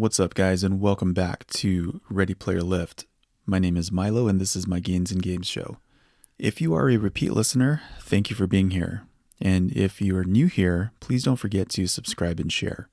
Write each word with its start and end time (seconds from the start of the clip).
What's 0.00 0.18
up, 0.18 0.32
guys, 0.32 0.64
and 0.64 0.80
welcome 0.80 1.12
back 1.12 1.46
to 1.48 2.00
Ready 2.08 2.32
Player 2.32 2.62
Lift. 2.62 3.04
My 3.44 3.58
name 3.58 3.76
is 3.76 3.92
Milo, 3.92 4.28
and 4.28 4.40
this 4.40 4.56
is 4.56 4.66
my 4.66 4.80
Gains 4.80 5.12
and 5.12 5.22
Games 5.22 5.46
show. 5.46 5.76
If 6.38 6.58
you 6.58 6.72
are 6.72 6.88
a 6.88 6.96
repeat 6.96 7.32
listener, 7.32 7.82
thank 8.00 8.30
you 8.30 8.34
for 8.34 8.46
being 8.46 8.70
here. 8.70 9.02
And 9.42 9.70
if 9.76 10.00
you 10.00 10.16
are 10.16 10.24
new 10.24 10.46
here, 10.46 10.92
please 11.00 11.22
don't 11.24 11.36
forget 11.36 11.68
to 11.72 11.86
subscribe 11.86 12.40
and 12.40 12.50
share. 12.50 12.88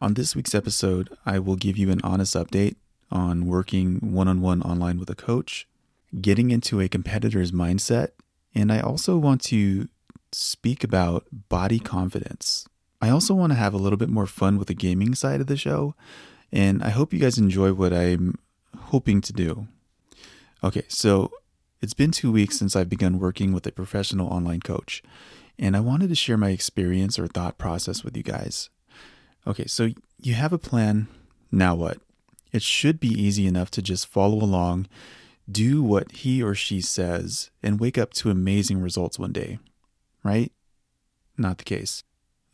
On 0.00 0.14
this 0.14 0.36
week's 0.36 0.54
episode, 0.54 1.10
I 1.26 1.40
will 1.40 1.56
give 1.56 1.76
you 1.76 1.90
an 1.90 2.00
honest 2.04 2.36
update 2.36 2.76
on 3.10 3.46
working 3.46 4.12
one 4.12 4.28
on 4.28 4.40
one 4.40 4.62
online 4.62 5.00
with 5.00 5.10
a 5.10 5.16
coach, 5.16 5.66
getting 6.20 6.52
into 6.52 6.80
a 6.80 6.88
competitor's 6.88 7.50
mindset, 7.50 8.10
and 8.54 8.70
I 8.70 8.78
also 8.78 9.18
want 9.18 9.42
to 9.46 9.88
speak 10.30 10.84
about 10.84 11.26
body 11.48 11.80
confidence. 11.80 12.68
I 13.00 13.08
also 13.08 13.34
want 13.34 13.50
to 13.50 13.58
have 13.58 13.74
a 13.74 13.78
little 13.78 13.96
bit 13.96 14.10
more 14.10 14.28
fun 14.28 14.58
with 14.58 14.68
the 14.68 14.74
gaming 14.74 15.16
side 15.16 15.40
of 15.40 15.48
the 15.48 15.56
show, 15.56 15.96
and 16.52 16.82
I 16.82 16.90
hope 16.90 17.12
you 17.12 17.18
guys 17.18 17.38
enjoy 17.38 17.72
what 17.72 17.92
I'm 17.92 18.38
hoping 18.76 19.20
to 19.22 19.32
do. 19.32 19.66
Okay, 20.62 20.84
so 20.88 21.30
it's 21.80 21.94
been 21.94 22.10
two 22.10 22.30
weeks 22.30 22.58
since 22.58 22.76
I've 22.76 22.88
begun 22.88 23.18
working 23.18 23.52
with 23.52 23.66
a 23.66 23.72
professional 23.72 24.28
online 24.28 24.60
coach, 24.60 25.02
and 25.58 25.76
I 25.76 25.80
wanted 25.80 26.08
to 26.10 26.14
share 26.14 26.36
my 26.36 26.50
experience 26.50 27.18
or 27.18 27.26
thought 27.26 27.58
process 27.58 28.04
with 28.04 28.16
you 28.16 28.22
guys. 28.22 28.70
Okay, 29.46 29.66
so 29.66 29.90
you 30.20 30.34
have 30.34 30.52
a 30.52 30.58
plan, 30.58 31.08
now 31.50 31.74
what? 31.74 31.98
It 32.52 32.62
should 32.62 33.00
be 33.00 33.08
easy 33.08 33.46
enough 33.46 33.70
to 33.72 33.82
just 33.82 34.06
follow 34.06 34.36
along, 34.36 34.86
do 35.50 35.82
what 35.82 36.12
he 36.12 36.42
or 36.42 36.54
she 36.54 36.80
says, 36.80 37.50
and 37.62 37.80
wake 37.80 37.98
up 37.98 38.12
to 38.14 38.30
amazing 38.30 38.80
results 38.80 39.18
one 39.18 39.32
day, 39.32 39.58
right? 40.22 40.52
Not 41.36 41.58
the 41.58 41.64
case. 41.64 42.04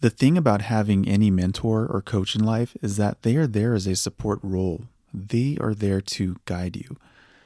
The 0.00 0.10
thing 0.10 0.38
about 0.38 0.62
having 0.62 1.08
any 1.08 1.28
mentor 1.28 1.84
or 1.84 2.00
coach 2.02 2.36
in 2.36 2.44
life 2.44 2.76
is 2.80 2.98
that 2.98 3.22
they 3.22 3.34
are 3.34 3.48
there 3.48 3.74
as 3.74 3.88
a 3.88 3.96
support 3.96 4.38
role. 4.44 4.84
They 5.12 5.58
are 5.60 5.74
there 5.74 6.00
to 6.00 6.36
guide 6.44 6.76
you. 6.76 6.96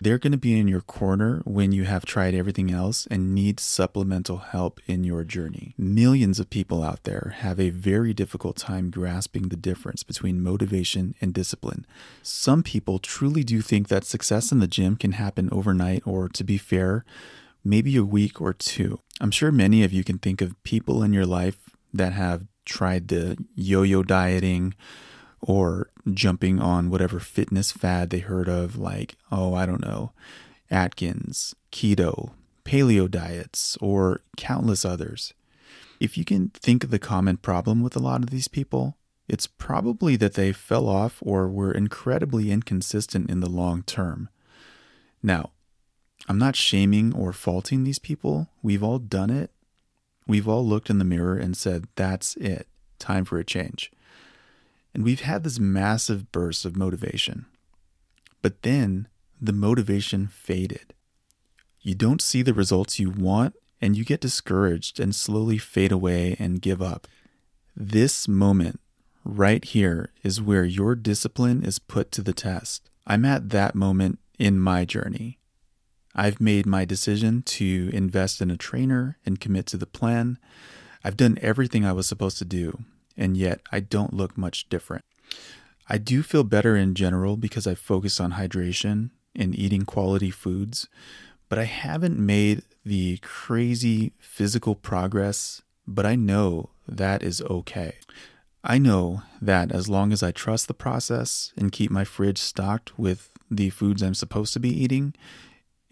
They're 0.02 0.18
going 0.18 0.32
to 0.32 0.38
be 0.38 0.58
in 0.58 0.68
your 0.68 0.82
corner 0.82 1.40
when 1.46 1.72
you 1.72 1.84
have 1.84 2.04
tried 2.04 2.34
everything 2.34 2.70
else 2.70 3.06
and 3.10 3.34
need 3.34 3.58
supplemental 3.58 4.38
help 4.38 4.80
in 4.86 5.02
your 5.02 5.24
journey. 5.24 5.74
Millions 5.78 6.38
of 6.38 6.50
people 6.50 6.82
out 6.82 7.04
there 7.04 7.36
have 7.38 7.58
a 7.58 7.70
very 7.70 8.12
difficult 8.12 8.56
time 8.56 8.90
grasping 8.90 9.48
the 9.48 9.56
difference 9.56 10.02
between 10.02 10.42
motivation 10.42 11.14
and 11.22 11.32
discipline. 11.32 11.86
Some 12.22 12.62
people 12.62 12.98
truly 12.98 13.44
do 13.44 13.62
think 13.62 13.88
that 13.88 14.04
success 14.04 14.52
in 14.52 14.58
the 14.58 14.66
gym 14.66 14.96
can 14.96 15.12
happen 15.12 15.48
overnight, 15.50 16.02
or 16.04 16.28
to 16.28 16.44
be 16.44 16.58
fair, 16.58 17.06
maybe 17.64 17.96
a 17.96 18.04
week 18.04 18.42
or 18.42 18.52
two. 18.52 18.98
I'm 19.22 19.30
sure 19.30 19.52
many 19.52 19.84
of 19.84 19.92
you 19.92 20.04
can 20.04 20.18
think 20.18 20.42
of 20.42 20.60
people 20.64 21.02
in 21.02 21.14
your 21.14 21.26
life 21.26 21.71
that 21.92 22.12
have 22.12 22.46
tried 22.64 23.08
the 23.08 23.36
yo 23.54 23.82
yo 23.82 24.02
dieting 24.02 24.74
or 25.40 25.90
jumping 26.12 26.60
on 26.60 26.90
whatever 26.90 27.18
fitness 27.18 27.72
fad 27.72 28.10
they 28.10 28.20
heard 28.20 28.48
of, 28.48 28.76
like, 28.76 29.16
oh, 29.30 29.54
I 29.54 29.66
don't 29.66 29.84
know, 29.84 30.12
Atkins, 30.70 31.54
keto, 31.72 32.32
paleo 32.64 33.10
diets, 33.10 33.76
or 33.80 34.20
countless 34.36 34.84
others. 34.84 35.34
If 36.00 36.16
you 36.16 36.24
can 36.24 36.50
think 36.50 36.84
of 36.84 36.90
the 36.90 36.98
common 36.98 37.36
problem 37.36 37.82
with 37.82 37.96
a 37.96 38.00
lot 38.00 38.22
of 38.22 38.30
these 38.30 38.48
people, 38.48 38.96
it's 39.28 39.46
probably 39.46 40.16
that 40.16 40.34
they 40.34 40.52
fell 40.52 40.88
off 40.88 41.18
or 41.20 41.48
were 41.48 41.72
incredibly 41.72 42.50
inconsistent 42.50 43.30
in 43.30 43.40
the 43.40 43.48
long 43.48 43.82
term. 43.82 44.28
Now, 45.22 45.50
I'm 46.28 46.38
not 46.38 46.56
shaming 46.56 47.14
or 47.14 47.32
faulting 47.32 47.84
these 47.84 47.98
people. 47.98 48.48
We've 48.62 48.82
all 48.82 48.98
done 48.98 49.30
it 49.30 49.51
We've 50.26 50.48
all 50.48 50.66
looked 50.66 50.90
in 50.90 50.98
the 50.98 51.04
mirror 51.04 51.36
and 51.36 51.56
said, 51.56 51.86
that's 51.96 52.36
it, 52.36 52.68
time 52.98 53.24
for 53.24 53.38
a 53.38 53.44
change. 53.44 53.90
And 54.94 55.02
we've 55.04 55.22
had 55.22 55.42
this 55.42 55.58
massive 55.58 56.30
burst 56.32 56.64
of 56.64 56.76
motivation. 56.76 57.46
But 58.40 58.62
then 58.62 59.08
the 59.40 59.52
motivation 59.52 60.26
faded. 60.28 60.94
You 61.80 61.94
don't 61.94 62.22
see 62.22 62.42
the 62.42 62.54
results 62.54 62.98
you 63.00 63.10
want, 63.10 63.54
and 63.80 63.96
you 63.96 64.04
get 64.04 64.20
discouraged 64.20 65.00
and 65.00 65.14
slowly 65.14 65.58
fade 65.58 65.90
away 65.90 66.36
and 66.38 66.62
give 66.62 66.80
up. 66.80 67.08
This 67.74 68.28
moment 68.28 68.78
right 69.24 69.64
here 69.64 70.10
is 70.22 70.40
where 70.40 70.64
your 70.64 70.94
discipline 70.94 71.64
is 71.64 71.78
put 71.80 72.12
to 72.12 72.22
the 72.22 72.32
test. 72.32 72.88
I'm 73.06 73.24
at 73.24 73.50
that 73.50 73.74
moment 73.74 74.20
in 74.38 74.60
my 74.60 74.84
journey. 74.84 75.38
I've 76.14 76.40
made 76.40 76.66
my 76.66 76.84
decision 76.84 77.42
to 77.42 77.90
invest 77.92 78.40
in 78.40 78.50
a 78.50 78.56
trainer 78.56 79.18
and 79.24 79.40
commit 79.40 79.66
to 79.66 79.76
the 79.76 79.86
plan. 79.86 80.38
I've 81.04 81.16
done 81.16 81.38
everything 81.40 81.84
I 81.84 81.92
was 81.92 82.06
supposed 82.06 82.38
to 82.38 82.44
do, 82.44 82.84
and 83.16 83.36
yet 83.36 83.60
I 83.72 83.80
don't 83.80 84.14
look 84.14 84.36
much 84.36 84.68
different. 84.68 85.04
I 85.88 85.98
do 85.98 86.22
feel 86.22 86.44
better 86.44 86.76
in 86.76 86.94
general 86.94 87.36
because 87.36 87.66
I 87.66 87.74
focus 87.74 88.20
on 88.20 88.32
hydration 88.32 89.10
and 89.34 89.58
eating 89.58 89.82
quality 89.82 90.30
foods, 90.30 90.88
but 91.48 91.58
I 91.58 91.64
haven't 91.64 92.18
made 92.18 92.62
the 92.84 93.18
crazy 93.18 94.12
physical 94.18 94.74
progress, 94.74 95.62
but 95.86 96.06
I 96.06 96.14
know 96.14 96.70
that 96.86 97.22
is 97.22 97.42
okay. 97.42 97.96
I 98.64 98.78
know 98.78 99.22
that 99.40 99.72
as 99.72 99.88
long 99.88 100.12
as 100.12 100.22
I 100.22 100.30
trust 100.30 100.68
the 100.68 100.74
process 100.74 101.52
and 101.56 101.72
keep 101.72 101.90
my 101.90 102.04
fridge 102.04 102.38
stocked 102.38 102.98
with 102.98 103.30
the 103.50 103.70
foods 103.70 104.02
I'm 104.02 104.14
supposed 104.14 104.52
to 104.52 104.60
be 104.60 104.70
eating, 104.70 105.14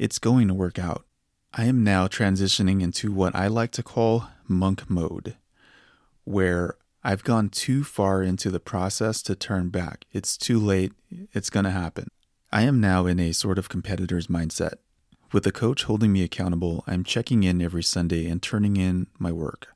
it's 0.01 0.19
going 0.19 0.49
to 0.49 0.55
work 0.55 0.79
out. 0.79 1.05
I 1.53 1.65
am 1.67 1.85
now 1.85 2.09
transitioning 2.09 2.81
into 2.81 3.13
what 3.13 3.37
I 3.37 3.49
like 3.49 3.71
to 3.73 3.83
call 3.83 4.29
monk 4.49 4.89
mode, 4.89 5.37
where 6.25 6.77
I've 7.05 7.23
gone 7.23 7.51
too 7.51 7.85
far 7.85 8.23
into 8.23 8.51
the 8.51 8.61
process 8.61 9.21
to 9.25 9.35
turn 9.35 9.69
back. 9.69 10.07
It's 10.11 10.39
too 10.39 10.59
late. 10.59 10.93
It's 11.35 11.51
going 11.51 11.65
to 11.65 11.71
happen. 11.71 12.09
I 12.51 12.63
am 12.63 12.81
now 12.81 13.05
in 13.05 13.21
a 13.21 13.33
sort 13.33 13.59
of 13.59 13.69
competitor's 13.69 14.29
mindset. 14.29 14.77
With 15.33 15.47
a 15.47 15.53
coach 15.53 15.85
holding 15.85 16.15
me 16.15 16.23
accountable, 16.23 16.83
I'm 16.87 17.05
checking 17.05 17.43
in 17.43 17.61
every 17.61 17.83
Sunday 17.83 18.27
and 18.27 18.43
turning 18.43 18.79
in 18.79 19.07
my 19.19 19.33
work. 19.33 19.69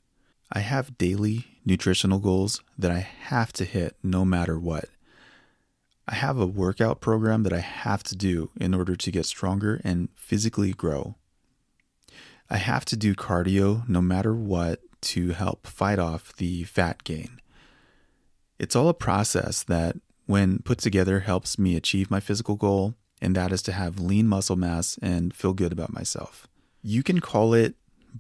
I 0.51 0.61
have 0.61 0.97
daily 0.97 1.59
nutritional 1.67 2.19
goals 2.19 2.63
that 2.79 2.91
I 2.91 3.01
have 3.01 3.53
to 3.55 3.67
hit 3.67 3.97
no 4.03 4.25
matter 4.25 4.59
what. 4.59 4.87
I 6.06 6.15
have 6.16 6.38
a 6.38 6.47
workout 6.47 7.00
program 7.00 7.44
that 7.44 7.53
I 7.53 7.60
have 7.60 8.03
to 8.04 8.16
do 8.16 8.50
in 8.60 8.75
order 8.75 8.94
to 8.94 9.10
get 9.10 9.25
stronger 9.26 9.81
and 9.84 10.09
physically 10.15 10.72
grow. 10.72 11.16
I 12.50 12.59
have 12.59 12.84
to 12.87 12.97
do 12.97 13.15
cardio 13.15 13.88
no 13.88 14.03
matter 14.03 14.34
what 14.34 14.81
to 15.03 15.31
help 15.31 15.66
fight 15.66 15.98
off 15.98 16.37
the 16.37 16.65
fat 16.65 17.04
gain. 17.04 17.41
It's 18.59 18.76
all 18.76 18.88
a 18.88 18.94
process 18.94 19.62
that, 19.65 19.97
when 20.26 20.59
put 20.60 20.78
together, 20.78 21.20
helps 21.20 21.59
me 21.59 21.76
achieve 21.76 22.10
my 22.10 22.21
physical 22.21 22.56
goal, 22.56 22.94
and 23.21 23.34
that 23.34 23.53
is 23.53 23.62
to 23.62 23.72
have 23.72 23.98
lean 23.98 24.28
muscle 24.28 24.56
mass 24.56 24.98
and 25.00 25.34
feel 25.34 25.54
good 25.54 25.72
about 25.72 25.92
myself. 25.92 26.47
You 26.82 27.03
can 27.03 27.21
call 27.21 27.54
it 27.54 27.76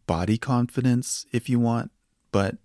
body 0.06 0.38
confidence 0.38 1.26
if 1.32 1.48
you 1.48 1.60
want, 1.60 1.90
but 2.32 2.56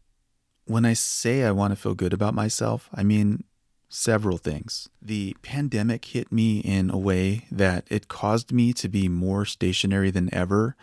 when 0.66 0.86
I 0.86 0.94
say 0.94 1.44
I 1.44 1.52
want 1.52 1.72
to 1.72 1.76
feel 1.76 1.94
good 1.94 2.14
about 2.14 2.34
myself, 2.34 2.90
I 2.94 3.04
mean 3.04 3.44
several 3.90 4.38
things. 4.38 4.88
The 5.02 5.36
pandemic 5.42 6.06
hit 6.06 6.32
me 6.32 6.60
in 6.60 6.90
a 6.90 6.98
way 6.98 7.48
that 7.52 7.86
it 7.90 8.08
caused 8.08 8.52
me 8.52 8.72
to 8.74 8.88
be 8.88 9.10
more 9.10 9.46
stationary 9.46 10.12
than 10.12 10.34
ever 10.34 10.76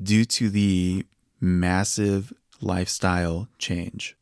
due 0.00 0.24
to 0.24 0.50
the 0.50 1.06
massive 1.40 2.32
lifestyle 2.60 3.48
change. 3.58 4.16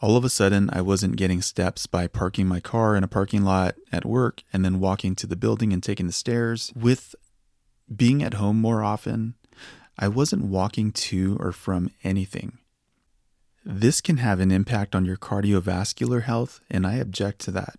All 0.00 0.16
of 0.16 0.24
a 0.24 0.30
sudden, 0.30 0.70
I 0.72 0.80
wasn't 0.80 1.16
getting 1.16 1.42
steps 1.42 1.86
by 1.86 2.06
parking 2.06 2.46
my 2.46 2.60
car 2.60 2.94
in 2.94 3.02
a 3.02 3.08
parking 3.08 3.42
lot 3.42 3.74
at 3.90 4.04
work 4.04 4.44
and 4.52 4.64
then 4.64 4.78
walking 4.78 5.16
to 5.16 5.26
the 5.26 5.34
building 5.34 5.72
and 5.72 5.82
taking 5.82 6.06
the 6.06 6.12
stairs. 6.12 6.72
With 6.76 7.16
being 7.94 8.22
at 8.22 8.34
home 8.34 8.60
more 8.60 8.84
often, 8.84 9.34
I 9.98 10.06
wasn't 10.06 10.44
walking 10.44 10.92
to 10.92 11.36
or 11.40 11.50
from 11.50 11.90
anything. 12.04 12.58
This 13.70 14.00
can 14.00 14.16
have 14.16 14.40
an 14.40 14.50
impact 14.50 14.94
on 14.94 15.04
your 15.04 15.18
cardiovascular 15.18 16.22
health, 16.22 16.62
and 16.70 16.86
I 16.86 16.94
object 16.94 17.38
to 17.40 17.50
that. 17.50 17.78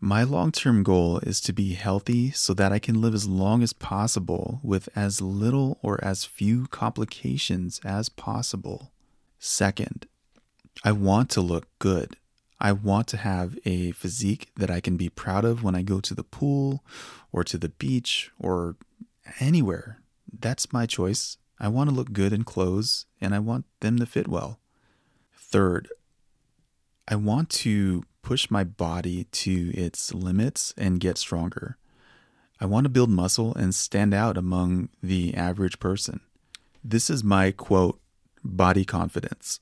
My 0.00 0.22
long 0.22 0.50
term 0.50 0.82
goal 0.82 1.18
is 1.18 1.42
to 1.42 1.52
be 1.52 1.74
healthy 1.74 2.30
so 2.30 2.54
that 2.54 2.72
I 2.72 2.78
can 2.78 3.02
live 3.02 3.12
as 3.12 3.28
long 3.28 3.62
as 3.62 3.74
possible 3.74 4.60
with 4.62 4.88
as 4.96 5.20
little 5.20 5.78
or 5.82 6.02
as 6.02 6.24
few 6.24 6.68
complications 6.68 7.82
as 7.84 8.08
possible. 8.08 8.90
Second, 9.38 10.06
I 10.82 10.92
want 10.92 11.28
to 11.30 11.42
look 11.42 11.66
good. 11.78 12.16
I 12.58 12.72
want 12.72 13.08
to 13.08 13.18
have 13.18 13.58
a 13.66 13.90
physique 13.90 14.52
that 14.56 14.70
I 14.70 14.80
can 14.80 14.96
be 14.96 15.10
proud 15.10 15.44
of 15.44 15.62
when 15.62 15.74
I 15.74 15.82
go 15.82 16.00
to 16.00 16.14
the 16.14 16.24
pool 16.24 16.82
or 17.30 17.44
to 17.44 17.58
the 17.58 17.68
beach 17.68 18.30
or 18.38 18.76
anywhere. 19.38 20.00
That's 20.32 20.72
my 20.72 20.86
choice. 20.86 21.36
I 21.60 21.68
want 21.68 21.90
to 21.90 21.94
look 21.94 22.14
good 22.14 22.32
in 22.32 22.44
clothes 22.44 23.04
and 23.20 23.34
I 23.34 23.38
want 23.38 23.66
them 23.80 23.98
to 23.98 24.06
fit 24.06 24.28
well. 24.28 24.60
Third, 25.50 25.88
I 27.06 27.14
want 27.16 27.48
to 27.50 28.04
push 28.20 28.50
my 28.50 28.64
body 28.64 29.24
to 29.32 29.70
its 29.74 30.12
limits 30.12 30.74
and 30.76 31.00
get 31.00 31.16
stronger. 31.16 31.78
I 32.60 32.66
want 32.66 32.84
to 32.84 32.90
build 32.90 33.08
muscle 33.08 33.54
and 33.54 33.74
stand 33.74 34.12
out 34.12 34.36
among 34.36 34.90
the 35.02 35.34
average 35.34 35.78
person. 35.78 36.20
This 36.84 37.08
is 37.08 37.24
my 37.24 37.50
quote, 37.50 37.98
body 38.44 38.84
confidence. 38.84 39.60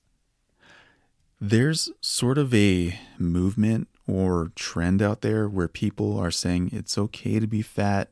There's 1.40 1.90
sort 2.00 2.38
of 2.38 2.52
a 2.52 2.98
movement 3.16 3.86
or 4.08 4.50
trend 4.56 5.00
out 5.00 5.20
there 5.20 5.48
where 5.48 5.68
people 5.68 6.18
are 6.18 6.32
saying 6.32 6.70
it's 6.72 6.98
okay 6.98 7.38
to 7.38 7.46
be 7.46 7.62
fat, 7.62 8.08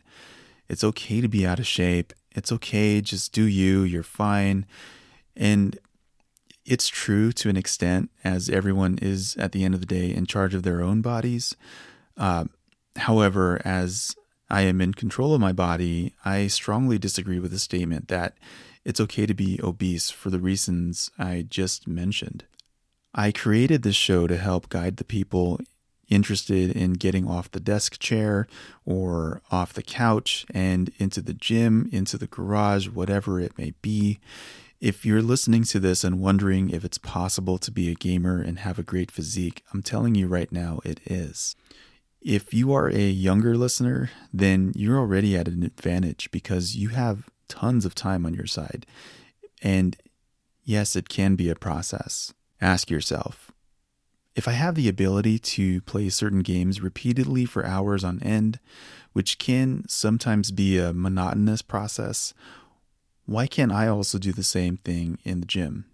it's 0.68 0.84
okay 0.84 1.20
to 1.20 1.28
be 1.28 1.44
out 1.44 1.58
of 1.58 1.66
shape, 1.66 2.12
it's 2.36 2.52
okay, 2.52 3.00
just 3.00 3.32
do 3.32 3.42
you, 3.42 3.82
you're 3.82 4.04
fine. 4.04 4.64
And 5.34 5.76
it's 6.64 6.88
true 6.88 7.32
to 7.32 7.48
an 7.48 7.56
extent, 7.56 8.10
as 8.22 8.48
everyone 8.48 8.98
is 9.02 9.36
at 9.36 9.52
the 9.52 9.64
end 9.64 9.74
of 9.74 9.80
the 9.80 9.86
day 9.86 10.14
in 10.14 10.26
charge 10.26 10.54
of 10.54 10.62
their 10.62 10.82
own 10.82 11.02
bodies. 11.02 11.54
Uh, 12.16 12.44
however, 12.96 13.60
as 13.64 14.16
I 14.48 14.62
am 14.62 14.80
in 14.80 14.94
control 14.94 15.34
of 15.34 15.40
my 15.40 15.52
body, 15.52 16.14
I 16.24 16.46
strongly 16.46 16.98
disagree 16.98 17.38
with 17.38 17.50
the 17.50 17.58
statement 17.58 18.08
that 18.08 18.36
it's 18.84 19.00
okay 19.00 19.26
to 19.26 19.34
be 19.34 19.60
obese 19.62 20.10
for 20.10 20.30
the 20.30 20.38
reasons 20.38 21.10
I 21.18 21.46
just 21.48 21.88
mentioned. 21.88 22.44
I 23.14 23.32
created 23.32 23.82
this 23.82 23.96
show 23.96 24.26
to 24.26 24.36
help 24.36 24.68
guide 24.68 24.96
the 24.96 25.04
people 25.04 25.60
interested 26.08 26.70
in 26.70 26.94
getting 26.94 27.26
off 27.26 27.50
the 27.50 27.60
desk 27.60 27.98
chair 27.98 28.46
or 28.84 29.40
off 29.50 29.72
the 29.72 29.82
couch 29.82 30.44
and 30.52 30.92
into 30.98 31.22
the 31.22 31.34
gym, 31.34 31.88
into 31.92 32.18
the 32.18 32.26
garage, 32.26 32.88
whatever 32.88 33.40
it 33.40 33.56
may 33.58 33.72
be. 33.82 34.20
If 34.80 35.06
you're 35.06 35.22
listening 35.22 35.64
to 35.64 35.80
this 35.80 36.04
and 36.04 36.20
wondering 36.20 36.70
if 36.70 36.84
it's 36.84 36.98
possible 36.98 37.58
to 37.58 37.70
be 37.70 37.90
a 37.90 37.94
gamer 37.94 38.40
and 38.40 38.58
have 38.58 38.78
a 38.78 38.82
great 38.82 39.10
physique, 39.10 39.62
I'm 39.72 39.82
telling 39.82 40.14
you 40.14 40.26
right 40.26 40.50
now 40.50 40.80
it 40.84 41.00
is. 41.06 41.56
If 42.20 42.52
you 42.52 42.72
are 42.72 42.88
a 42.88 43.08
younger 43.10 43.56
listener, 43.56 44.10
then 44.32 44.72
you're 44.74 44.98
already 44.98 45.36
at 45.36 45.48
an 45.48 45.62
advantage 45.62 46.30
because 46.30 46.76
you 46.76 46.88
have 46.90 47.28
tons 47.48 47.84
of 47.84 47.94
time 47.94 48.26
on 48.26 48.34
your 48.34 48.46
side. 48.46 48.86
And 49.62 49.96
yes, 50.64 50.96
it 50.96 51.08
can 51.08 51.36
be 51.36 51.50
a 51.50 51.54
process. 51.54 52.32
Ask 52.60 52.90
yourself 52.90 53.52
if 54.34 54.48
I 54.48 54.52
have 54.52 54.74
the 54.74 54.88
ability 54.88 55.38
to 55.38 55.80
play 55.82 56.08
certain 56.08 56.40
games 56.40 56.80
repeatedly 56.80 57.44
for 57.44 57.64
hours 57.64 58.02
on 58.02 58.22
end, 58.22 58.58
which 59.12 59.38
can 59.38 59.84
sometimes 59.88 60.50
be 60.50 60.78
a 60.78 60.92
monotonous 60.92 61.62
process, 61.62 62.34
why 63.26 63.46
can't 63.46 63.72
I 63.72 63.88
also 63.88 64.18
do 64.18 64.32
the 64.32 64.42
same 64.42 64.76
thing 64.78 65.18
in 65.24 65.40
the 65.40 65.46
gym? 65.46 65.86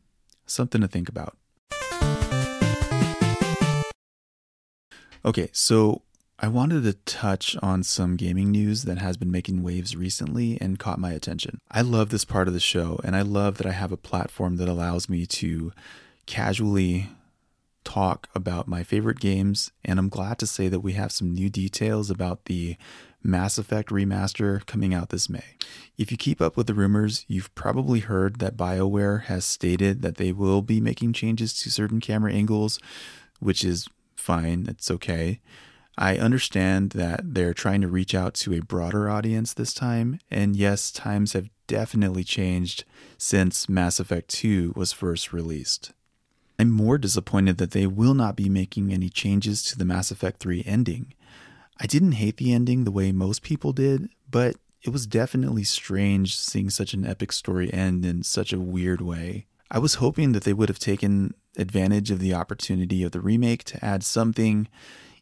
Something 0.46 0.80
to 0.80 0.88
think 0.88 1.08
about. 1.08 1.36
Okay, 5.24 5.50
so 5.52 6.02
I 6.38 6.48
wanted 6.48 6.82
to 6.84 6.94
touch 6.94 7.56
on 7.62 7.82
some 7.82 8.16
gaming 8.16 8.50
news 8.50 8.84
that 8.84 8.98
has 8.98 9.16
been 9.18 9.30
making 9.30 9.62
waves 9.62 9.94
recently 9.94 10.58
and 10.60 10.78
caught 10.78 10.98
my 10.98 11.12
attention. 11.12 11.58
I 11.70 11.82
love 11.82 12.08
this 12.08 12.24
part 12.24 12.48
of 12.48 12.54
the 12.54 12.60
show, 12.60 12.98
and 13.04 13.14
I 13.14 13.22
love 13.22 13.58
that 13.58 13.66
I 13.66 13.72
have 13.72 13.92
a 13.92 13.98
platform 13.98 14.56
that 14.56 14.68
allows 14.68 15.08
me 15.08 15.26
to 15.26 15.72
casually 16.24 17.10
talk 17.84 18.28
about 18.34 18.68
my 18.68 18.82
favorite 18.82 19.20
games. 19.20 19.70
And 19.84 19.98
I'm 19.98 20.08
glad 20.08 20.38
to 20.38 20.46
say 20.46 20.68
that 20.68 20.80
we 20.80 20.94
have 20.94 21.12
some 21.12 21.34
new 21.34 21.50
details 21.50 22.10
about 22.10 22.46
the 22.46 22.76
Mass 23.22 23.58
Effect 23.58 23.90
remaster 23.90 24.64
coming 24.66 24.94
out 24.94 25.10
this 25.10 25.28
May. 25.28 25.56
If 25.98 26.10
you 26.10 26.16
keep 26.16 26.40
up 26.40 26.56
with 26.56 26.66
the 26.66 26.74
rumors, 26.74 27.24
you've 27.28 27.54
probably 27.54 28.00
heard 28.00 28.38
that 28.38 28.56
BioWare 28.56 29.24
has 29.24 29.44
stated 29.44 30.02
that 30.02 30.16
they 30.16 30.32
will 30.32 30.62
be 30.62 30.80
making 30.80 31.12
changes 31.12 31.52
to 31.60 31.70
certain 31.70 32.00
camera 32.00 32.32
angles, 32.32 32.78
which 33.38 33.64
is 33.64 33.88
fine, 34.16 34.66
it's 34.68 34.90
okay. 34.90 35.40
I 35.98 36.16
understand 36.16 36.90
that 36.90 37.34
they're 37.34 37.52
trying 37.52 37.82
to 37.82 37.88
reach 37.88 38.14
out 38.14 38.34
to 38.34 38.54
a 38.54 38.62
broader 38.62 39.10
audience 39.10 39.52
this 39.52 39.74
time, 39.74 40.18
and 40.30 40.56
yes, 40.56 40.90
times 40.90 41.34
have 41.34 41.50
definitely 41.66 42.24
changed 42.24 42.84
since 43.18 43.68
Mass 43.68 44.00
Effect 44.00 44.28
2 44.30 44.72
was 44.74 44.92
first 44.92 45.32
released. 45.32 45.92
I'm 46.58 46.70
more 46.70 46.98
disappointed 46.98 47.58
that 47.58 47.72
they 47.72 47.86
will 47.86 48.14
not 48.14 48.36
be 48.36 48.48
making 48.48 48.92
any 48.92 49.08
changes 49.08 49.62
to 49.64 49.78
the 49.78 49.84
Mass 49.84 50.10
Effect 50.10 50.40
3 50.40 50.62
ending. 50.66 51.14
I 51.80 51.86
didn't 51.86 52.12
hate 52.12 52.36
the 52.36 52.52
ending 52.52 52.84
the 52.84 52.90
way 52.90 53.10
most 53.10 53.42
people 53.42 53.72
did, 53.72 54.10
but 54.30 54.56
it 54.82 54.90
was 54.90 55.06
definitely 55.06 55.64
strange 55.64 56.36
seeing 56.36 56.70
such 56.70 56.94
an 56.94 57.06
epic 57.06 57.32
story 57.32 57.72
end 57.72 58.04
in 58.04 58.22
such 58.22 58.52
a 58.52 58.60
weird 58.60 59.00
way. 59.00 59.46
I 59.70 59.78
was 59.78 59.94
hoping 59.94 60.32
that 60.32 60.44
they 60.44 60.52
would 60.52 60.68
have 60.68 60.78
taken 60.78 61.34
advantage 61.56 62.10
of 62.10 62.18
the 62.18 62.34
opportunity 62.34 63.02
of 63.02 63.12
the 63.12 63.20
remake 63.20 63.64
to 63.64 63.84
add 63.84 64.02
something 64.02 64.68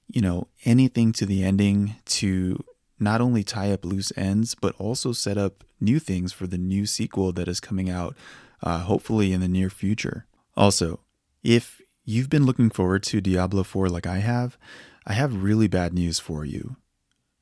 you 0.08 0.22
know, 0.22 0.48
anything 0.64 1.12
to 1.12 1.26
the 1.26 1.44
ending 1.44 1.96
to 2.06 2.64
not 2.98 3.20
only 3.20 3.44
tie 3.44 3.70
up 3.70 3.84
loose 3.84 4.12
ends, 4.16 4.54
but 4.54 4.74
also 4.78 5.12
set 5.12 5.38
up 5.38 5.62
new 5.80 5.98
things 5.98 6.32
for 6.32 6.46
the 6.46 6.58
new 6.58 6.86
sequel 6.86 7.30
that 7.32 7.46
is 7.46 7.60
coming 7.60 7.88
out, 7.88 8.16
uh, 8.62 8.80
hopefully 8.80 9.32
in 9.32 9.40
the 9.40 9.48
near 9.48 9.70
future. 9.70 10.26
Also, 10.56 11.00
if 11.44 11.80
you've 12.04 12.30
been 12.30 12.46
looking 12.46 12.70
forward 12.70 13.02
to 13.04 13.20
Diablo 13.20 13.62
4 13.62 13.88
like 13.88 14.06
I 14.06 14.18
have, 14.18 14.58
I 15.08 15.14
have 15.14 15.42
really 15.42 15.68
bad 15.68 15.94
news 15.94 16.18
for 16.18 16.44
you. 16.44 16.76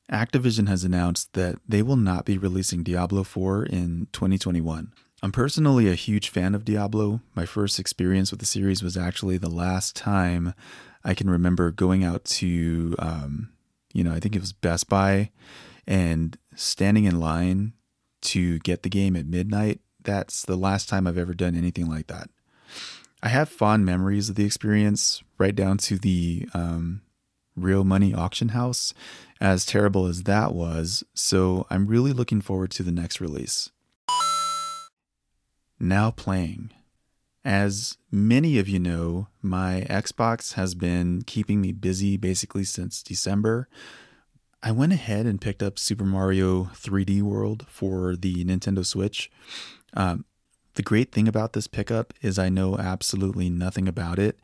Activision 0.09 0.69
has 0.69 0.85
announced 0.85 1.33
that 1.33 1.57
they 1.67 1.81
will 1.81 1.97
not 1.97 2.23
be 2.23 2.37
releasing 2.37 2.81
Diablo 2.81 3.25
4 3.25 3.65
in 3.65 4.07
2021. 4.13 4.93
I'm 5.21 5.31
personally 5.33 5.89
a 5.89 5.95
huge 5.95 6.29
fan 6.29 6.55
of 6.55 6.63
Diablo. 6.63 7.19
My 7.35 7.45
first 7.45 7.77
experience 7.77 8.31
with 8.31 8.39
the 8.39 8.45
series 8.45 8.81
was 8.81 8.95
actually 8.95 9.37
the 9.37 9.49
last 9.49 9.97
time 9.97 10.53
I 11.03 11.13
can 11.13 11.29
remember 11.29 11.71
going 11.71 12.05
out 12.05 12.23
to, 12.25 12.95
um, 12.99 13.49
you 13.93 14.01
know, 14.01 14.13
I 14.13 14.21
think 14.21 14.33
it 14.33 14.41
was 14.41 14.53
Best 14.53 14.87
Buy 14.87 15.31
and 15.85 16.37
standing 16.55 17.03
in 17.03 17.19
line 17.19 17.73
to 18.21 18.59
get 18.59 18.83
the 18.83 18.89
game 18.89 19.17
at 19.17 19.25
midnight. 19.25 19.81
That's 20.01 20.43
the 20.43 20.55
last 20.55 20.87
time 20.87 21.05
I've 21.05 21.17
ever 21.17 21.33
done 21.33 21.57
anything 21.57 21.89
like 21.89 22.07
that. 22.07 22.29
I 23.21 23.27
have 23.27 23.49
fond 23.49 23.85
memories 23.85 24.29
of 24.29 24.35
the 24.35 24.45
experience, 24.45 25.21
right 25.37 25.55
down 25.55 25.79
to 25.79 25.97
the 25.97 26.47
um, 26.53 27.01
real 27.57 27.83
money 27.83 28.13
auction 28.13 28.49
house, 28.49 28.93
as 29.41 29.65
terrible 29.65 30.05
as 30.05 30.23
that 30.23 30.53
was. 30.53 31.03
So 31.13 31.65
I'm 31.69 31.87
really 31.87 32.13
looking 32.13 32.41
forward 32.41 32.71
to 32.71 32.83
the 32.83 32.91
next 32.91 33.19
release. 33.19 33.71
Now 35.79 36.11
playing. 36.11 36.71
As 37.43 37.97
many 38.11 38.59
of 38.59 38.67
you 38.67 38.79
know, 38.79 39.27
my 39.41 39.85
Xbox 39.89 40.53
has 40.53 40.75
been 40.75 41.21
keeping 41.21 41.61
me 41.61 41.71
busy 41.71 42.17
basically 42.17 42.63
since 42.63 43.01
December. 43.01 43.69
I 44.61 44.71
went 44.71 44.91
ahead 44.91 45.25
and 45.25 45.39
picked 45.39 45.63
up 45.63 45.79
Super 45.79 46.03
Mario 46.03 46.65
3D 46.75 47.21
World 47.21 47.65
for 47.69 48.15
the 48.15 48.43
Nintendo 48.43 48.85
Switch. 48.85 49.31
Um, 49.93 50.25
the 50.73 50.83
great 50.83 51.11
thing 51.11 51.27
about 51.27 51.53
this 51.53 51.67
pickup 51.67 52.13
is 52.21 52.37
I 52.37 52.49
know 52.49 52.77
absolutely 52.77 53.49
nothing 53.49 53.87
about 53.87 54.19
it 54.19 54.39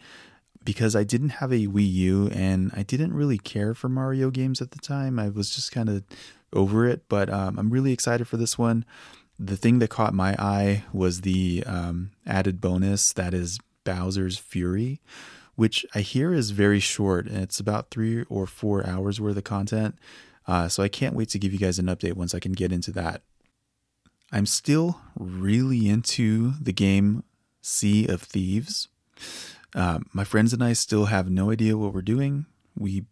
because 0.64 0.96
I 0.96 1.04
didn't 1.04 1.30
have 1.30 1.52
a 1.52 1.68
Wii 1.68 1.92
U 1.92 2.30
and 2.34 2.72
I 2.74 2.84
didn't 2.84 3.14
really 3.14 3.38
care 3.38 3.74
for 3.74 3.90
Mario 3.90 4.30
games 4.30 4.62
at 4.62 4.72
the 4.72 4.80
time. 4.80 5.20
I 5.20 5.30
was 5.30 5.54
just 5.54 5.72
kind 5.72 5.90
of 5.90 6.04
over 6.54 6.88
it, 6.88 7.04
but 7.10 7.30
um, 7.30 7.58
I'm 7.60 7.70
really 7.70 7.92
excited 7.92 8.28
for 8.28 8.38
this 8.38 8.58
one 8.58 8.86
the 9.40 9.58
thing 9.58 9.80
that 9.80 9.90
caught 9.90 10.14
my 10.14 10.36
eye 10.38 10.84
was 10.94 11.22
the 11.22 11.64
um, 11.66 12.12
added 12.26 12.62
bonus 12.62 13.14
that 13.14 13.34
is 13.34 13.60
Bowser's 13.84 14.38
Fury, 14.38 15.02
which 15.56 15.86
I 15.94 16.00
hear 16.00 16.34
is 16.34 16.52
very 16.52 16.80
short 16.80 17.28
and 17.28 17.42
it's 17.42 17.60
about 17.60 17.90
three 17.90 18.24
or 18.24 18.46
four 18.46 18.86
hours 18.88 19.20
worth 19.20 19.38
of 19.38 19.44
content. 19.44 19.98
Uh, 20.48 20.68
so 20.68 20.84
I 20.84 20.88
can't 20.88 21.16
wait 21.16 21.30
to 21.30 21.40
give 21.40 21.54
you 21.54 21.60
guys 21.60 21.80
an 21.80 21.86
update 21.88 22.14
once 22.14 22.36
I 22.36 22.40
can 22.40 22.52
get 22.52 22.72
into 22.72 22.92
that. 22.92 23.22
I'm 24.32 24.46
still 24.46 25.00
really 25.18 25.90
into 25.90 26.54
the 26.62 26.74
game 26.74 27.24
Sea 27.62 28.08
of 28.08 28.22
Thieves. 28.22 28.90
Uh, 29.76 30.00
my 30.12 30.24
friends 30.24 30.54
and 30.54 30.64
I 30.64 30.74
still 30.74 31.06
have 31.06 31.30
no 31.30 31.52
idea 31.52 31.78
what 31.78 31.94
we're 31.94 32.02
doing. 32.02 32.46
We 32.78 33.06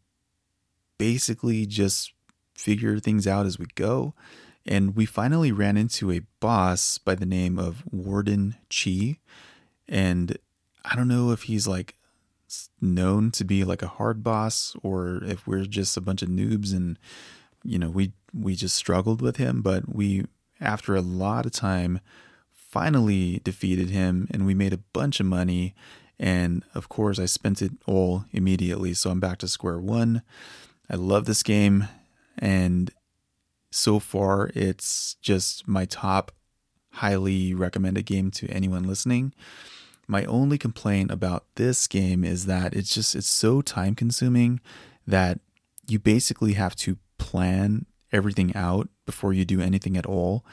basically 0.98 1.66
just 1.66 2.14
figure 2.54 3.00
things 3.00 3.26
out 3.28 3.46
as 3.46 3.58
we 3.58 3.66
go. 3.76 4.14
And 4.66 4.96
we 4.96 5.06
finally 5.06 5.52
ran 5.52 5.76
into 5.76 6.12
a 6.12 6.22
boss 6.40 7.00
by 7.00 7.16
the 7.16 7.26
name 7.26 7.58
of 7.58 7.84
Warden 7.92 8.56
Chi. 8.70 9.18
And 9.88 10.38
I 10.86 10.96
don't 10.96 11.08
know 11.08 11.32
if 11.32 11.44
he's 11.44 11.68
like 11.68 11.96
known 12.80 13.32
to 13.32 13.44
be 13.44 13.64
like 13.64 13.82
a 13.82 13.88
hard 13.88 14.24
boss 14.24 14.76
or 14.84 15.24
if 15.24 15.48
we're 15.48 15.66
just 15.66 15.98
a 15.98 16.02
bunch 16.02 16.22
of 16.22 16.30
noobs 16.30 16.74
and 16.74 17.00
you 17.64 17.80
know 17.80 17.90
we 17.90 18.12
we 18.34 18.56
just 18.56 18.76
struggled 18.76 19.22
with 19.22 19.38
him 19.38 19.62
but 19.62 19.94
we 19.94 20.26
after 20.60 20.96
a 20.96 21.02
lot 21.02 21.46
of 21.46 21.52
time 21.52 22.02
finally 22.52 23.40
defeated 23.44 23.90
him 23.90 24.28
and 24.32 24.46
we 24.46 24.54
made 24.54 24.74
a 24.74 24.84
bunch 24.94 25.20
of 25.20 25.26
money 25.26 25.74
and 26.22 26.64
of 26.74 26.88
course 26.88 27.20
I 27.20 27.26
spent 27.26 27.62
it 27.62 27.74
all 27.86 28.24
immediately 28.32 28.94
so 28.94 29.10
I'm 29.10 29.20
back 29.20 29.40
to 29.40 29.48
square 29.50 29.80
1 29.80 30.22
I 30.90 30.96
love 30.96 31.26
this 31.26 31.44
game 31.44 31.90
and 32.38 32.92
so 33.72 34.00
far, 34.00 34.52
it's 34.54 35.16
just 35.22 35.68
my 35.68 35.86
top 35.86 36.34
highly 36.96 37.54
recommended 37.54 38.06
game 38.06 38.30
to 38.32 38.48
anyone 38.48 38.84
listening. 38.84 39.34
My 40.08 40.26
only 40.26 40.58
complaint 40.58 41.10
about 41.10 41.46
this 41.56 41.88
game 41.88 42.26
is 42.26 42.46
that 42.46 42.74
it's 42.74 42.94
just 42.94 43.16
it's 43.16 43.30
so 43.30 43.62
time 43.62 43.96
consuming 43.96 44.60
that 45.08 45.40
you 45.88 46.00
basically 46.00 46.54
have 46.54 46.76
to 46.78 46.98
plan 47.18 47.86
everything 48.12 48.54
out 48.56 48.90
before 49.06 49.32
you 49.32 49.46
do 49.46 49.62
anything 49.62 49.96
at 49.96 50.06
all. 50.06 50.46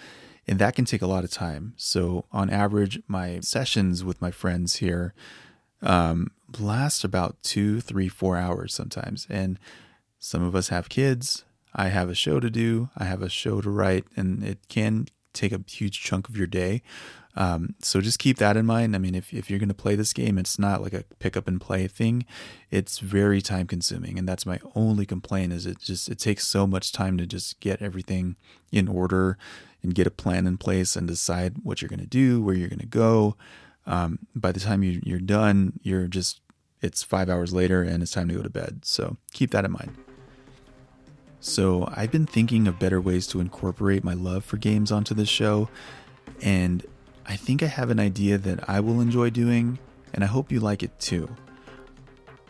And 0.47 0.61
that 0.61 0.77
can 0.77 0.85
take 0.85 1.03
a 1.03 1.07
lot 1.07 1.25
of 1.25 1.31
time. 1.31 1.75
So, 1.77 2.25
on 2.33 2.49
average, 2.49 3.03
my 3.07 3.41
sessions 3.41 4.03
with 4.03 4.23
my 4.23 4.31
friends 4.31 4.77
here, 4.77 5.13
um, 5.83 6.31
last 6.59 7.05
about 7.05 7.43
two, 7.43 7.81
three, 7.81 8.09
four 8.09 8.37
hours 8.37 8.75
sometimes. 8.75 9.27
And 9.31 9.59
some 10.19 10.43
of 10.43 10.55
us 10.55 10.69
have 10.69 10.89
kids. 10.89 11.45
I 11.75 11.89
have 11.89 12.11
a 12.11 12.15
show 12.15 12.41
to 12.41 12.51
do. 12.51 12.91
I 12.97 13.05
have 13.05 13.23
a 13.23 13.29
show 13.29 13.61
to 13.61 13.71
write, 13.71 14.05
and 14.17 14.43
it 14.43 14.59
can 14.69 15.07
take 15.33 15.53
a 15.53 15.63
huge 15.69 16.03
chunk 16.03 16.29
of 16.29 16.37
your 16.37 16.47
day. 16.47 16.83
Um, 17.37 17.77
so 17.81 18.01
just 18.01 18.19
keep 18.19 18.39
that 18.39 18.57
in 18.57 18.67
mind. 18.67 18.97
I 18.97 18.99
mean, 18.99 19.15
if, 19.15 19.33
if 19.33 19.49
you're 19.49 19.61
going 19.61 19.69
to 19.69 19.75
play 19.75 19.95
this 19.95 20.13
game, 20.13 20.39
it's 20.39 20.59
not 20.59 20.83
like 20.83 20.93
a 20.93 21.05
pick 21.21 21.37
up 21.37 21.47
and 21.47 21.61
play 21.61 21.87
thing. 21.87 22.27
It's 22.69 22.99
very 22.99 23.41
time 23.41 23.69
consuming. 23.69 24.19
And 24.19 24.29
that's 24.29 24.45
my 24.45 24.59
only 24.75 25.07
complaint 25.07 25.53
is 25.53 25.65
it 25.65 25.79
just, 25.79 26.09
it 26.09 26.19
takes 26.19 26.49
so 26.49 26.67
much 26.67 26.91
time 26.91 27.17
to 27.19 27.27
just 27.27 27.61
get 27.61 27.81
everything 27.81 28.35
in 28.73 28.89
order 28.89 29.39
and 29.85 29.95
get 29.95 30.09
a 30.09 30.11
plan 30.11 30.49
in 30.49 30.57
place 30.57 30.97
and 30.97 31.07
decide 31.07 31.59
what 31.63 31.81
you're 31.81 31.89
going 31.89 32.01
to 32.01 32.07
do, 32.07 32.43
where 32.43 32.57
you're 32.57 32.69
going 32.69 32.81
to 32.81 32.87
go. 32.87 33.37
Um, 33.89 34.21
by 34.37 34.53
the 34.53 34.61
time 34.61 34.85
you, 34.85 35.01
you're 35.03 35.19
done, 35.19 35.81
you're 35.83 36.07
just, 36.07 36.41
it's 36.81 37.03
five 37.03 37.29
hours 37.29 37.53
later 37.53 37.83
and 37.83 38.03
it's 38.03 38.13
time 38.13 38.29
to 38.29 38.35
go 38.35 38.43
to 38.43 38.51
bed. 38.51 38.85
So 38.85 39.17
keep 39.33 39.51
that 39.51 39.65
in 39.65 39.73
mind. 39.73 39.97
So 41.41 41.89
I've 41.97 42.13
been 42.13 42.27
thinking 42.27 42.69
of 42.69 42.79
better 42.79 43.01
ways 43.01 43.27
to 43.29 43.41
incorporate 43.41 44.05
my 44.05 44.13
love 44.13 44.45
for 44.45 44.59
games 44.59 44.93
onto 44.93 45.15
this 45.15 45.29
show. 45.29 45.71
And 46.43 46.85
I 47.27 47.37
think 47.37 47.63
I 47.63 47.67
have 47.67 47.91
an 47.91 47.99
idea 47.99 48.39
that 48.39 48.69
I 48.69 48.81
will 48.81 49.01
enjoy 49.01 49.31
doing, 49.31 49.79
and 50.13 50.23
I 50.23 50.27
hope 50.27 50.53
you 50.53 50.61
like 50.61 50.83
it 50.83 50.99
too. 50.99 51.35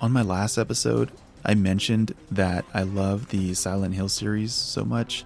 On 0.00 0.12
my 0.12 0.22
last 0.22 0.58
episode, 0.58 1.10
I 1.44 1.54
mentioned 1.54 2.14
that 2.30 2.64
I 2.74 2.82
love 2.82 3.28
the 3.28 3.54
Silent 3.54 3.94
Hill 3.94 4.08
series 4.08 4.52
so 4.52 4.84
much, 4.84 5.24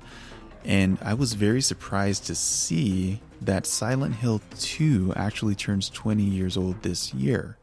and 0.64 0.98
I 1.02 1.14
was 1.14 1.34
very 1.34 1.60
surprised 1.60 2.26
to 2.26 2.34
see 2.34 3.20
that 3.40 3.66
Silent 3.66 4.14
Hill 4.16 4.40
2 4.58 5.12
actually 5.16 5.54
turns 5.54 5.88
20 5.90 6.22
years 6.22 6.56
old 6.56 6.82
this 6.82 7.12
year. 7.12 7.56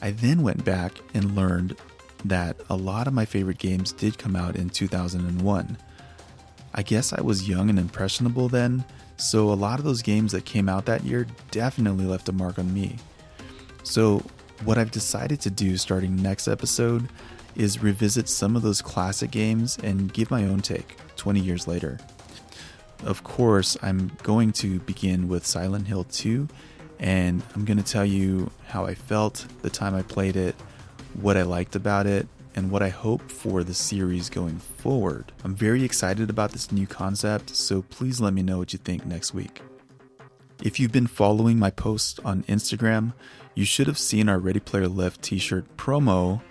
I 0.00 0.12
then 0.12 0.42
went 0.42 0.64
back 0.64 0.92
and 1.14 1.36
learned 1.36 1.76
that 2.24 2.56
a 2.68 2.76
lot 2.76 3.06
of 3.06 3.12
my 3.12 3.24
favorite 3.24 3.58
games 3.58 3.92
did 3.92 4.18
come 4.18 4.36
out 4.36 4.56
in 4.56 4.70
2001. 4.70 5.78
I 6.72 6.82
guess 6.82 7.12
I 7.12 7.20
was 7.20 7.48
young 7.48 7.68
and 7.68 7.78
impressionable 7.78 8.48
then, 8.48 8.84
so 9.16 9.50
a 9.50 9.54
lot 9.54 9.78
of 9.78 9.84
those 9.84 10.02
games 10.02 10.32
that 10.32 10.44
came 10.44 10.68
out 10.68 10.86
that 10.86 11.04
year 11.04 11.26
definitely 11.50 12.04
left 12.04 12.28
a 12.28 12.32
mark 12.32 12.58
on 12.58 12.72
me. 12.72 12.96
So, 13.82 14.22
what 14.64 14.78
I've 14.78 14.90
decided 14.90 15.40
to 15.40 15.50
do 15.50 15.76
starting 15.78 16.14
next 16.16 16.46
episode 16.46 17.08
is 17.56 17.82
revisit 17.82 18.28
some 18.28 18.56
of 18.56 18.62
those 18.62 18.82
classic 18.82 19.30
games 19.30 19.78
and 19.82 20.12
give 20.12 20.30
my 20.30 20.44
own 20.44 20.60
take 20.60 20.96
20 21.16 21.40
years 21.40 21.66
later. 21.66 21.98
Of 23.04 23.24
course, 23.24 23.76
I'm 23.82 24.12
going 24.22 24.52
to 24.54 24.78
begin 24.80 25.28
with 25.28 25.46
Silent 25.46 25.86
Hill 25.86 26.04
2 26.04 26.48
and 26.98 27.42
I'm 27.54 27.64
going 27.64 27.78
to 27.78 27.82
tell 27.84 28.04
you 28.04 28.50
how 28.66 28.84
I 28.84 28.94
felt 28.94 29.46
the 29.62 29.70
time 29.70 29.94
I 29.94 30.02
played 30.02 30.36
it, 30.36 30.54
what 31.14 31.36
I 31.36 31.42
liked 31.42 31.74
about 31.74 32.06
it, 32.06 32.28
and 32.54 32.70
what 32.70 32.82
I 32.82 32.88
hope 32.90 33.30
for 33.30 33.64
the 33.64 33.74
series 33.74 34.28
going 34.28 34.58
forward. 34.58 35.32
I'm 35.44 35.54
very 35.54 35.82
excited 35.82 36.28
about 36.28 36.52
this 36.52 36.70
new 36.70 36.86
concept, 36.86 37.56
so 37.56 37.82
please 37.82 38.20
let 38.20 38.34
me 38.34 38.42
know 38.42 38.58
what 38.58 38.72
you 38.72 38.78
think 38.78 39.06
next 39.06 39.32
week. 39.32 39.62
If 40.62 40.78
you've 40.78 40.92
been 40.92 41.06
following 41.06 41.58
my 41.58 41.70
posts 41.70 42.18
on 42.22 42.42
Instagram, 42.44 43.14
you 43.54 43.64
should 43.64 43.86
have 43.86 43.98
seen 43.98 44.28
our 44.28 44.38
Ready 44.38 44.60
Player 44.60 44.88
Lift 44.88 45.22
t 45.22 45.38
shirt 45.38 45.76
promo 45.78 46.42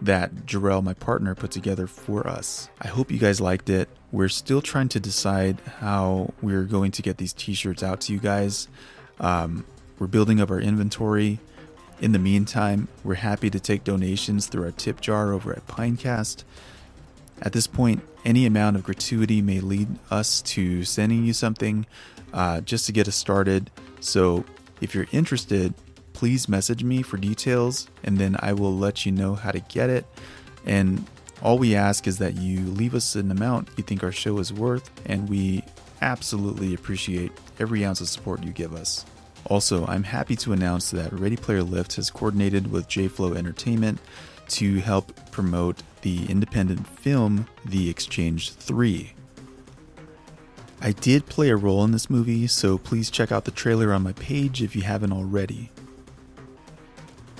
that 0.00 0.34
Jarrell, 0.46 0.82
my 0.82 0.94
partner, 0.94 1.34
put 1.34 1.50
together 1.50 1.86
for 1.86 2.26
us. 2.26 2.68
I 2.80 2.88
hope 2.88 3.10
you 3.10 3.18
guys 3.18 3.40
liked 3.40 3.68
it. 3.68 3.88
We're 4.12 4.28
still 4.28 4.62
trying 4.62 4.88
to 4.90 5.00
decide 5.00 5.60
how 5.80 6.32
we're 6.40 6.64
going 6.64 6.92
to 6.92 7.02
get 7.02 7.18
these 7.18 7.32
t 7.32 7.54
shirts 7.54 7.82
out 7.82 8.00
to 8.02 8.12
you 8.12 8.18
guys. 8.18 8.68
Um, 9.20 9.64
we're 9.98 10.06
building 10.06 10.40
up 10.40 10.50
our 10.50 10.60
inventory. 10.60 11.40
In 12.00 12.12
the 12.12 12.18
meantime, 12.18 12.88
we're 13.02 13.14
happy 13.14 13.50
to 13.50 13.58
take 13.58 13.82
donations 13.82 14.46
through 14.46 14.64
our 14.64 14.70
tip 14.70 15.00
jar 15.00 15.32
over 15.32 15.52
at 15.52 15.66
Pinecast. 15.66 16.44
At 17.42 17.52
this 17.52 17.66
point, 17.66 18.02
any 18.24 18.46
amount 18.46 18.76
of 18.76 18.84
gratuity 18.84 19.42
may 19.42 19.60
lead 19.60 19.88
us 20.10 20.42
to 20.42 20.84
sending 20.84 21.24
you 21.24 21.32
something 21.32 21.86
uh, 22.32 22.60
just 22.60 22.86
to 22.86 22.92
get 22.92 23.08
us 23.08 23.16
started. 23.16 23.70
So 24.00 24.44
if 24.80 24.94
you're 24.94 25.06
interested, 25.12 25.74
please 26.18 26.48
message 26.48 26.82
me 26.82 27.00
for 27.00 27.16
details 27.16 27.88
and 28.02 28.18
then 28.18 28.36
I 28.40 28.52
will 28.52 28.76
let 28.76 29.06
you 29.06 29.12
know 29.12 29.36
how 29.36 29.52
to 29.52 29.60
get 29.60 29.88
it. 29.88 30.04
And 30.66 31.06
all 31.42 31.58
we 31.58 31.76
ask 31.76 32.08
is 32.08 32.18
that 32.18 32.34
you 32.34 32.58
leave 32.58 32.96
us 32.96 33.14
an 33.14 33.30
amount 33.30 33.68
you 33.76 33.84
think 33.84 34.02
our 34.02 34.10
show 34.10 34.40
is 34.40 34.52
worth, 34.52 34.90
and 35.06 35.28
we 35.28 35.62
absolutely 36.02 36.74
appreciate 36.74 37.30
every 37.60 37.84
ounce 37.84 38.00
of 38.00 38.08
support 38.08 38.42
you 38.42 38.50
give 38.50 38.74
us. 38.74 39.06
Also, 39.46 39.86
I'm 39.86 40.02
happy 40.02 40.34
to 40.34 40.52
announce 40.52 40.90
that 40.90 41.12
Ready 41.12 41.36
Player 41.36 41.62
Lift 41.62 41.94
has 41.94 42.10
coordinated 42.10 42.72
with 42.72 42.88
JFlow 42.88 43.36
Entertainment 43.36 44.00
to 44.48 44.80
help 44.80 45.30
promote 45.30 45.84
the 46.02 46.26
independent 46.28 46.84
film 46.84 47.46
The 47.64 47.88
Exchange 47.88 48.54
3. 48.54 49.12
I 50.80 50.90
did 50.90 51.26
play 51.26 51.50
a 51.50 51.56
role 51.56 51.84
in 51.84 51.92
this 51.92 52.10
movie, 52.10 52.48
so 52.48 52.76
please 52.76 53.08
check 53.08 53.30
out 53.30 53.44
the 53.44 53.52
trailer 53.52 53.92
on 53.92 54.02
my 54.02 54.12
page 54.14 54.62
if 54.62 54.74
you 54.74 54.82
haven't 54.82 55.12
already. 55.12 55.70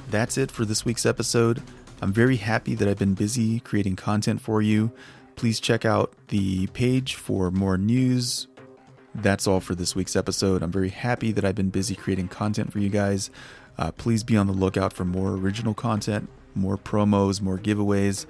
That's 0.08 0.38
it 0.38 0.50
for 0.50 0.64
this 0.64 0.84
week's 0.84 1.04
episode. 1.04 1.62
I'm 2.00 2.12
very 2.12 2.36
happy 2.36 2.74
that 2.74 2.88
I've 2.88 2.98
been 2.98 3.14
busy 3.14 3.60
creating 3.60 3.96
content 3.96 4.40
for 4.40 4.62
you. 4.62 4.90
Please 5.36 5.60
check 5.60 5.84
out 5.84 6.12
the 6.28 6.66
page 6.68 7.14
for 7.14 7.50
more 7.50 7.76
news, 7.76 8.48
that's 9.14 9.46
all 9.46 9.60
for 9.60 9.74
this 9.74 9.94
week's 9.94 10.16
episode. 10.16 10.62
I'm 10.62 10.70
very 10.70 10.90
happy 10.90 11.32
that 11.32 11.44
I've 11.44 11.54
been 11.54 11.70
busy 11.70 11.94
creating 11.94 12.28
content 12.28 12.72
for 12.72 12.78
you 12.78 12.88
guys. 12.88 13.30
Uh, 13.76 13.90
please 13.92 14.24
be 14.24 14.36
on 14.36 14.46
the 14.46 14.52
lookout 14.52 14.92
for 14.92 15.04
more 15.04 15.32
original 15.32 15.74
content, 15.74 16.28
more 16.54 16.76
promos, 16.76 17.40
more 17.40 17.58
giveaways. 17.58 18.26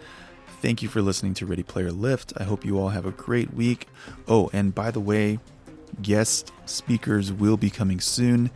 Thank 0.60 0.82
you 0.82 0.88
for 0.88 1.00
listening 1.00 1.34
to 1.34 1.46
Ready 1.46 1.62
Player 1.62 1.92
Lift. 1.92 2.32
I 2.36 2.44
hope 2.44 2.64
you 2.64 2.78
all 2.78 2.88
have 2.88 3.06
a 3.06 3.12
great 3.12 3.54
week. 3.54 3.88
Oh, 4.26 4.50
and 4.52 4.74
by 4.74 4.90
the 4.90 5.00
way, 5.00 5.38
guest 6.02 6.52
speakers 6.66 7.32
will 7.32 7.56
be 7.56 7.70
coming 7.70 8.00
soon. 8.00 8.50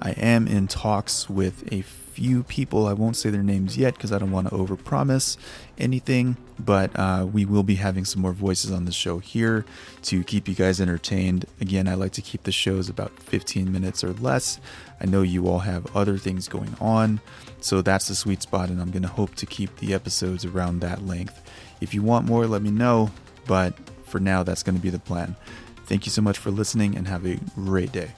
I 0.00 0.12
am 0.12 0.46
in 0.46 0.68
talks 0.68 1.28
with 1.28 1.70
a 1.72 1.82
few 2.18 2.42
people. 2.42 2.88
I 2.88 2.94
won't 2.94 3.14
say 3.14 3.30
their 3.30 3.44
names 3.44 3.76
yet 3.76 3.94
because 3.94 4.10
I 4.10 4.18
don't 4.18 4.32
want 4.32 4.48
to 4.48 4.54
overpromise 4.56 5.36
anything, 5.78 6.36
but 6.58 6.90
uh, 6.98 7.28
we 7.32 7.44
will 7.44 7.62
be 7.62 7.76
having 7.76 8.04
some 8.04 8.22
more 8.22 8.32
voices 8.32 8.72
on 8.72 8.86
the 8.86 8.92
show 8.92 9.20
here 9.20 9.64
to 10.02 10.24
keep 10.24 10.48
you 10.48 10.56
guys 10.56 10.80
entertained. 10.80 11.44
Again, 11.60 11.86
I 11.86 11.94
like 11.94 12.10
to 12.14 12.20
keep 12.20 12.42
the 12.42 12.50
shows 12.50 12.88
about 12.88 13.12
15 13.22 13.70
minutes 13.70 14.02
or 14.02 14.14
less. 14.14 14.58
I 15.00 15.06
know 15.06 15.22
you 15.22 15.46
all 15.46 15.60
have 15.60 15.94
other 15.94 16.18
things 16.18 16.48
going 16.48 16.74
on, 16.80 17.20
so 17.60 17.82
that's 17.82 18.08
the 18.08 18.16
sweet 18.16 18.42
spot, 18.42 18.68
and 18.68 18.80
I'm 18.80 18.90
going 18.90 19.02
to 19.02 19.08
hope 19.08 19.36
to 19.36 19.46
keep 19.46 19.76
the 19.76 19.94
episodes 19.94 20.44
around 20.44 20.80
that 20.80 21.06
length. 21.06 21.40
If 21.80 21.94
you 21.94 22.02
want 22.02 22.26
more, 22.26 22.48
let 22.48 22.62
me 22.62 22.72
know, 22.72 23.12
but 23.46 23.74
for 24.06 24.18
now, 24.18 24.42
that's 24.42 24.64
going 24.64 24.74
to 24.74 24.82
be 24.82 24.90
the 24.90 24.98
plan. 24.98 25.36
Thank 25.86 26.04
you 26.04 26.10
so 26.10 26.20
much 26.20 26.36
for 26.36 26.50
listening 26.50 26.96
and 26.96 27.06
have 27.06 27.24
a 27.24 27.38
great 27.54 27.92
day. 27.92 28.10